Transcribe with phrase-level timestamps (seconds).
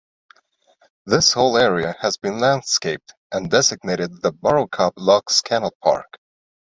[1.05, 6.17] This whole area has been landscaped, and designated the Borrowcop Locks Canal Park.